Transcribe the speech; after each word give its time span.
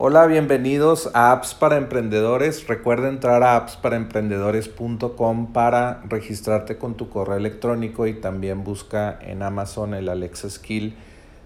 Hola, 0.00 0.26
bienvenidos 0.26 1.10
a 1.12 1.32
Apps 1.32 1.54
para 1.54 1.76
Emprendedores. 1.76 2.68
Recuerda 2.68 3.08
entrar 3.08 3.42
a 3.42 3.56
appsparaemprendedores.com 3.56 5.52
para 5.52 6.02
registrarte 6.08 6.78
con 6.78 6.96
tu 6.96 7.08
correo 7.08 7.36
electrónico 7.36 8.06
y 8.06 8.14
también 8.14 8.62
busca 8.62 9.18
en 9.20 9.42
Amazon 9.42 9.94
el 9.94 10.08
Alexa 10.08 10.50
Skill, 10.50 10.94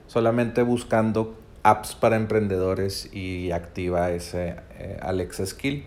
solamente 0.07 0.61
buscando 0.61 1.35
Apps 1.63 1.95
para 1.95 2.17
Emprendedores 2.17 3.09
y 3.11 3.53
activa 3.53 4.11
ese 4.11 4.57
eh, 4.79 4.99
Alexa 5.01 5.47
Skill. 5.47 5.87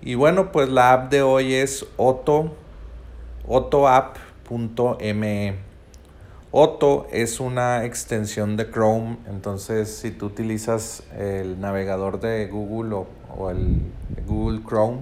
Y 0.00 0.14
bueno, 0.14 0.52
pues 0.52 0.68
la 0.68 0.92
app 0.92 1.10
de 1.10 1.22
hoy 1.22 1.54
es 1.54 1.84
Otto, 1.96 2.54
ottoapp.me. 3.48 4.94
Otto 6.56 7.08
es 7.10 7.40
una 7.40 7.84
extensión 7.84 8.56
de 8.56 8.70
Chrome, 8.70 9.16
entonces 9.28 9.88
si 9.88 10.12
tú 10.12 10.26
utilizas 10.26 11.02
el 11.18 11.60
navegador 11.60 12.20
de 12.20 12.46
Google 12.46 13.06
o, 13.36 13.50
el 13.50 13.80
Google 14.24 14.60
Chrome, 14.64 14.98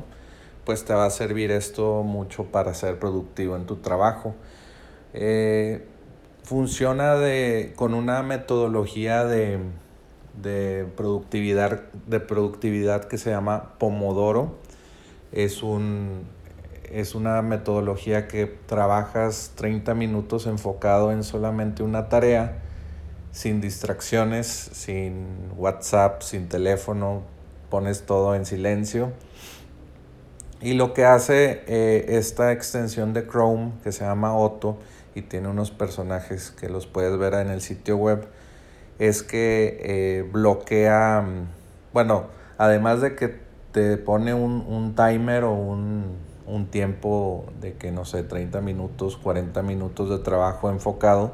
pues 0.64 0.86
te 0.86 0.94
va 0.94 1.04
a 1.04 1.10
servir 1.10 1.50
esto 1.50 2.04
mucho 2.04 2.44
para 2.44 2.72
ser 2.72 2.98
productivo 2.98 3.54
en 3.56 3.66
tu 3.66 3.76
trabajo. 3.76 4.34
Eh, 5.12 5.84
funciona 6.42 7.16
de, 7.16 7.74
con 7.76 7.92
una 7.92 8.22
metodología 8.22 9.26
de, 9.26 9.58
de, 10.42 10.86
productividad, 10.96 11.82
de 12.06 12.20
productividad 12.20 13.04
que 13.04 13.18
se 13.18 13.28
llama 13.28 13.74
Pomodoro. 13.78 14.54
Es 15.32 15.62
un, 15.62 16.22
es 16.90 17.14
una 17.14 17.40
metodología 17.42 18.28
que 18.28 18.46
trabajas 18.46 19.52
30 19.54 19.94
minutos 19.94 20.46
enfocado 20.46 21.12
en 21.12 21.24
solamente 21.24 21.82
una 21.82 22.08
tarea, 22.08 22.58
sin 23.32 23.60
distracciones, 23.60 24.46
sin 24.46 25.26
WhatsApp, 25.56 26.22
sin 26.22 26.48
teléfono, 26.48 27.22
pones 27.70 28.02
todo 28.02 28.34
en 28.34 28.44
silencio. 28.44 29.12
Y 30.60 30.74
lo 30.74 30.94
que 30.94 31.04
hace 31.04 31.62
eh, 31.66 32.04
esta 32.08 32.52
extensión 32.52 33.14
de 33.14 33.26
Chrome 33.26 33.72
que 33.82 33.90
se 33.90 34.04
llama 34.04 34.36
Otto 34.36 34.78
y 35.14 35.22
tiene 35.22 35.48
unos 35.48 35.70
personajes 35.70 36.50
que 36.50 36.68
los 36.68 36.86
puedes 36.86 37.18
ver 37.18 37.34
en 37.34 37.48
el 37.48 37.60
sitio 37.60 37.96
web 37.96 38.26
es 38.98 39.22
que 39.22 39.78
eh, 39.82 40.22
bloquea, 40.30 41.24
bueno, 41.92 42.26
además 42.58 43.00
de 43.00 43.16
que 43.16 43.40
te 43.72 43.96
pone 43.96 44.34
un 44.34 44.94
timer 44.94 45.44
o 45.44 45.52
un, 45.52 46.16
un 46.46 46.66
tiempo 46.66 47.46
de 47.60 47.74
que 47.74 47.92
no 47.92 48.04
sé, 48.04 48.22
30 48.22 48.60
minutos, 48.60 49.16
40 49.16 49.62
minutos 49.62 50.10
de 50.10 50.18
trabajo 50.18 50.70
enfocado, 50.70 51.32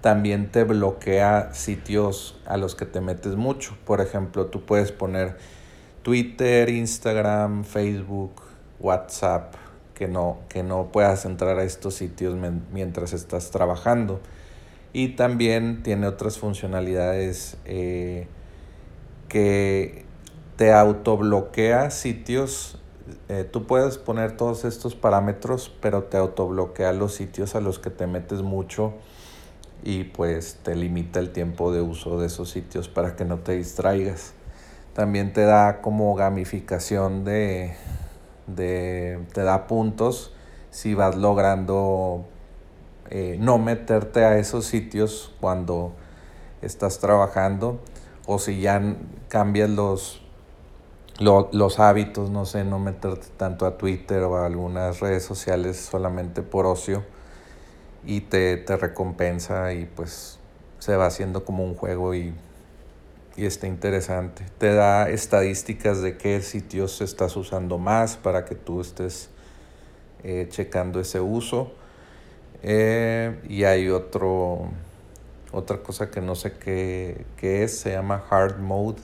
también 0.00 0.50
te 0.50 0.64
bloquea 0.64 1.52
sitios 1.54 2.40
a 2.46 2.56
los 2.56 2.74
que 2.74 2.86
te 2.86 3.00
metes 3.00 3.36
mucho. 3.36 3.76
Por 3.84 4.00
ejemplo, 4.00 4.46
tú 4.46 4.64
puedes 4.64 4.92
poner 4.92 5.36
Twitter, 6.02 6.68
Instagram, 6.68 7.64
Facebook, 7.64 8.42
WhatsApp, 8.80 9.54
que 9.94 10.06
no, 10.06 10.38
que 10.48 10.62
no 10.62 10.92
puedas 10.92 11.24
entrar 11.24 11.58
a 11.58 11.64
estos 11.64 11.94
sitios 11.94 12.36
mientras 12.72 13.12
estás 13.12 13.50
trabajando. 13.50 14.20
Y 14.92 15.16
también 15.16 15.82
tiene 15.82 16.06
otras 16.06 16.38
funcionalidades 16.38 17.58
eh, 17.64 18.26
que 19.28 20.04
te 20.56 20.72
autobloquea 20.72 21.90
sitios 21.90 22.78
eh, 23.28 23.44
tú 23.44 23.66
puedes 23.66 23.98
poner 23.98 24.36
todos 24.36 24.64
estos 24.64 24.94
parámetros, 24.94 25.74
pero 25.80 26.04
te 26.04 26.16
autobloquea 26.16 26.92
los 26.92 27.14
sitios 27.14 27.54
a 27.54 27.60
los 27.60 27.78
que 27.78 27.90
te 27.90 28.06
metes 28.06 28.42
mucho 28.42 28.94
y 29.82 30.04
pues 30.04 30.58
te 30.62 30.74
limita 30.74 31.20
el 31.20 31.30
tiempo 31.30 31.72
de 31.72 31.80
uso 31.80 32.20
de 32.20 32.26
esos 32.26 32.50
sitios 32.50 32.88
para 32.88 33.16
que 33.16 33.24
no 33.24 33.38
te 33.38 33.52
distraigas. 33.52 34.32
También 34.94 35.32
te 35.32 35.42
da 35.42 35.80
como 35.80 36.14
gamificación 36.14 37.24
de, 37.24 37.74
de 38.46 39.24
te 39.32 39.42
da 39.42 39.66
puntos 39.66 40.32
si 40.70 40.94
vas 40.94 41.16
logrando 41.16 42.24
eh, 43.10 43.36
no 43.40 43.58
meterte 43.58 44.24
a 44.24 44.38
esos 44.38 44.66
sitios 44.66 45.34
cuando 45.40 45.92
estás 46.60 46.98
trabajando 46.98 47.80
o 48.26 48.38
si 48.38 48.60
ya 48.60 48.96
cambias 49.28 49.70
los 49.70 50.20
los 51.18 51.80
hábitos, 51.80 52.30
no 52.30 52.44
sé, 52.46 52.64
no 52.64 52.78
meterte 52.78 53.26
tanto 53.36 53.66
a 53.66 53.76
Twitter 53.76 54.22
o 54.22 54.36
a 54.36 54.46
algunas 54.46 55.00
redes 55.00 55.24
sociales 55.24 55.76
solamente 55.76 56.42
por 56.42 56.66
ocio 56.66 57.02
y 58.04 58.20
te, 58.20 58.56
te 58.56 58.76
recompensa 58.76 59.72
y 59.72 59.84
pues 59.84 60.38
se 60.78 60.96
va 60.96 61.06
haciendo 61.06 61.44
como 61.44 61.64
un 61.64 61.74
juego 61.74 62.14
y, 62.14 62.32
y 63.36 63.46
está 63.46 63.66
interesante. 63.66 64.44
Te 64.58 64.72
da 64.72 65.10
estadísticas 65.10 66.02
de 66.02 66.16
qué 66.16 66.40
sitios 66.40 67.00
estás 67.00 67.36
usando 67.36 67.78
más 67.78 68.16
para 68.16 68.44
que 68.44 68.54
tú 68.54 68.80
estés 68.80 69.28
eh, 70.22 70.46
checando 70.50 71.00
ese 71.00 71.20
uso. 71.20 71.72
Eh, 72.62 73.40
y 73.48 73.64
hay 73.64 73.88
otro, 73.88 74.68
otra 75.50 75.78
cosa 75.78 76.10
que 76.10 76.20
no 76.20 76.36
sé 76.36 76.52
qué, 76.52 77.24
qué 77.36 77.64
es, 77.64 77.80
se 77.80 77.92
llama 77.92 78.24
Hard 78.30 78.58
Mode 78.58 79.00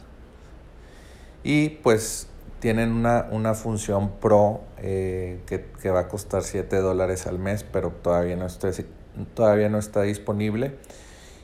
y 1.45 1.69
pues 1.69 2.27
tienen 2.59 2.91
una, 2.93 3.53
función 3.53 4.13
pro 4.13 4.63
eh, 4.79 5.39
que, 5.47 5.91
va 5.91 6.01
a 6.01 6.09
costar 6.09 6.43
7 6.43 6.77
dólares 6.79 7.27
al 7.27 7.39
mes, 7.39 7.63
pero 7.63 7.91
todavía 7.91 8.37
no 8.37 8.47
está, 8.47 8.71
todavía 9.35 9.69
no 9.69 9.79
está 9.79 10.01
disponible. 10.01 10.75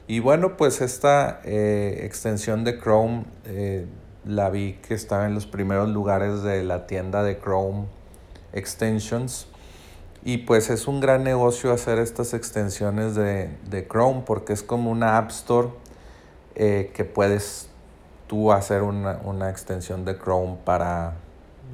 Y 0.09 0.21
bueno, 0.21 0.57
pues 0.57 0.81
esta 0.81 1.43
eh, 1.45 2.01
extensión 2.05 2.65
de 2.65 2.79
Chrome 2.81 3.25
eh, 3.45 3.85
la 4.25 4.49
vi 4.49 4.79
que 4.81 4.95
estaba 4.95 5.27
en 5.27 5.35
los 5.35 5.45
primeros 5.45 5.91
lugares 5.91 6.43
de 6.43 6.65
la 6.65 6.87
tienda 6.87 7.23
de 7.23 7.39
Chrome 7.39 7.85
Extensions. 8.55 9.47
Y 10.25 10.39
pues 10.39 10.71
es 10.71 10.89
un 10.89 11.01
gran 11.01 11.23
negocio 11.23 11.71
hacer 11.71 11.99
estas 11.99 12.33
extensiones 12.33 13.15
de, 13.15 13.51
de 13.69 13.87
Chrome 13.87 14.23
porque 14.25 14.55
es 14.55 14.63
como 14.63 14.91
una 14.91 15.19
App 15.19 15.31
Store 15.31 15.69
que 16.55 17.11
puedes 17.15 17.70
tú 18.31 18.53
hacer 18.53 18.85
una, 18.85 19.19
una 19.25 19.51
extensión 19.51 20.05
de 20.05 20.17
Chrome 20.17 20.57
para, 20.65 21.15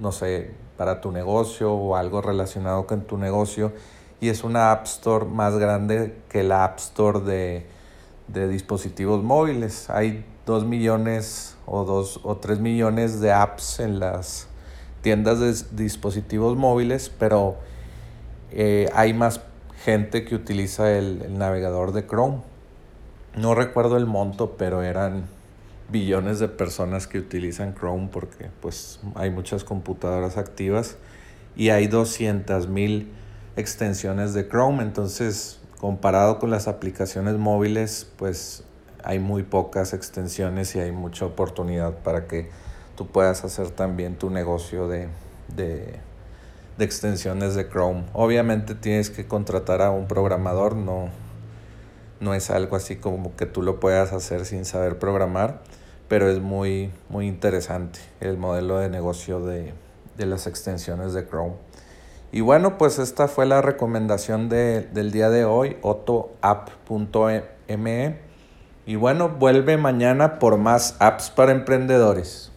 no 0.00 0.10
sé, 0.10 0.52
para 0.78 1.02
tu 1.02 1.12
negocio 1.12 1.74
o 1.74 1.96
algo 1.96 2.22
relacionado 2.22 2.86
con 2.86 3.02
tu 3.02 3.18
negocio 3.18 3.74
y 4.22 4.30
es 4.30 4.42
una 4.42 4.72
App 4.72 4.86
Store 4.86 5.26
más 5.26 5.58
grande 5.58 6.16
que 6.30 6.42
la 6.42 6.64
App 6.64 6.78
Store 6.78 7.20
de, 7.20 7.66
de 8.28 8.48
dispositivos 8.48 9.22
móviles. 9.22 9.90
Hay 9.90 10.24
2 10.46 10.64
millones 10.64 11.58
o 11.66 11.84
2 11.84 12.20
o 12.22 12.38
3 12.38 12.58
millones 12.60 13.20
de 13.20 13.32
apps 13.32 13.78
en 13.78 14.00
las 14.00 14.48
tiendas 15.02 15.40
de 15.40 15.82
dispositivos 15.84 16.56
móviles, 16.56 17.10
pero 17.18 17.56
eh, 18.50 18.88
hay 18.94 19.12
más 19.12 19.42
gente 19.84 20.24
que 20.24 20.34
utiliza 20.34 20.90
el, 20.90 21.20
el 21.20 21.36
navegador 21.36 21.92
de 21.92 22.06
Chrome. 22.06 22.38
No 23.36 23.54
recuerdo 23.54 23.98
el 23.98 24.06
monto, 24.06 24.52
pero 24.56 24.82
eran 24.82 25.36
billones 25.90 26.38
de 26.38 26.48
personas 26.48 27.06
que 27.06 27.18
utilizan 27.18 27.74
Chrome 27.74 28.08
porque 28.10 28.50
pues 28.60 29.00
hay 29.14 29.30
muchas 29.30 29.64
computadoras 29.64 30.36
activas 30.36 30.96
y 31.56 31.70
hay 31.70 31.86
200 31.86 32.68
mil 32.68 33.12
extensiones 33.56 34.34
de 34.34 34.48
Chrome. 34.48 34.82
Entonces 34.82 35.60
comparado 35.78 36.38
con 36.38 36.50
las 36.50 36.68
aplicaciones 36.68 37.36
móviles 37.36 38.10
pues 38.16 38.64
hay 39.04 39.18
muy 39.18 39.44
pocas 39.44 39.92
extensiones 39.92 40.74
y 40.74 40.80
hay 40.80 40.90
mucha 40.90 41.26
oportunidad 41.26 41.94
para 41.98 42.26
que 42.26 42.50
tú 42.96 43.06
puedas 43.06 43.44
hacer 43.44 43.70
también 43.70 44.16
tu 44.16 44.30
negocio 44.30 44.88
de, 44.88 45.08
de, 45.54 46.00
de 46.76 46.84
extensiones 46.84 47.54
de 47.54 47.68
Chrome. 47.68 48.04
Obviamente 48.12 48.74
tienes 48.74 49.10
que 49.10 49.26
contratar 49.26 49.82
a 49.82 49.90
un 49.90 50.08
programador 50.08 50.74
no 50.74 51.10
no 52.20 52.34
es 52.34 52.50
algo 52.50 52.76
así 52.76 52.96
como 52.96 53.36
que 53.36 53.46
tú 53.46 53.62
lo 53.62 53.80
puedas 53.80 54.12
hacer 54.12 54.44
sin 54.44 54.64
saber 54.64 54.98
programar 54.98 55.60
pero 56.08 56.28
es 56.30 56.40
muy, 56.40 56.90
muy 57.08 57.26
interesante 57.26 57.98
el 58.20 58.36
modelo 58.38 58.78
de 58.78 58.88
negocio 58.88 59.40
de, 59.40 59.74
las 60.18 60.46
extensiones 60.46 61.12
de 61.12 61.26
Chrome. 61.26 61.54
Y 62.32 62.40
bueno, 62.40 62.78
pues 62.78 62.98
esta 62.98 63.28
fue 63.28 63.46
la 63.46 63.62
recomendación 63.62 64.48
del 64.48 65.12
día 65.12 65.30
de 65.30 65.44
hoy, 65.44 65.76
otoapp.me. 65.82 67.36
Y 68.86 68.96
bueno, 68.96 69.28
vuelve 69.30 69.76
mañana 69.76 70.38
por 70.38 70.58
más 70.58 70.96
apps 71.00 71.30
para 71.30 71.52
emprendedores. 71.52 72.52